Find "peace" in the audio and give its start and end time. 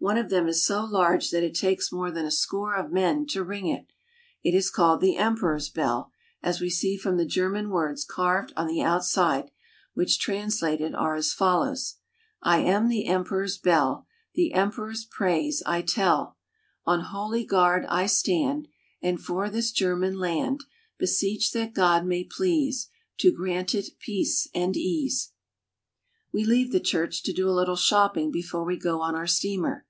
24.00-24.48